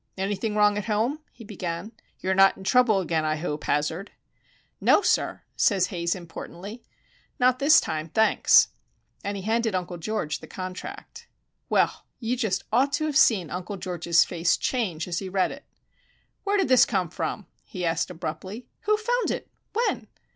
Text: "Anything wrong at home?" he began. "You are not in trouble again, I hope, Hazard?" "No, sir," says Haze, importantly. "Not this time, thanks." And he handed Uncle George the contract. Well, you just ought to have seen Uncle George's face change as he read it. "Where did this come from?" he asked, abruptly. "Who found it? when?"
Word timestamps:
"Anything 0.17 0.55
wrong 0.55 0.79
at 0.79 0.85
home?" 0.85 1.19
he 1.31 1.43
began. 1.43 1.91
"You 2.21 2.31
are 2.31 2.33
not 2.33 2.57
in 2.57 2.63
trouble 2.63 3.01
again, 3.01 3.23
I 3.23 3.35
hope, 3.35 3.65
Hazard?" 3.65 4.09
"No, 4.79 5.03
sir," 5.03 5.43
says 5.55 5.85
Haze, 5.93 6.15
importantly. 6.15 6.83
"Not 7.37 7.59
this 7.59 7.79
time, 7.79 8.09
thanks." 8.09 8.69
And 9.23 9.37
he 9.37 9.43
handed 9.43 9.75
Uncle 9.75 9.97
George 9.99 10.39
the 10.39 10.47
contract. 10.47 11.27
Well, 11.69 12.07
you 12.19 12.35
just 12.35 12.63
ought 12.73 12.91
to 12.93 13.05
have 13.05 13.15
seen 13.15 13.51
Uncle 13.51 13.77
George's 13.77 14.25
face 14.25 14.57
change 14.57 15.07
as 15.07 15.19
he 15.19 15.29
read 15.29 15.51
it. 15.51 15.65
"Where 16.45 16.57
did 16.57 16.67
this 16.67 16.83
come 16.87 17.11
from?" 17.11 17.45
he 17.63 17.85
asked, 17.85 18.09
abruptly. 18.09 18.65
"Who 18.85 18.97
found 18.97 19.29
it? 19.29 19.51
when?" 19.73 20.07